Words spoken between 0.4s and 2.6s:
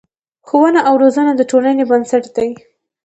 ښوونه او روزنه د ټولنې بنسټ دی.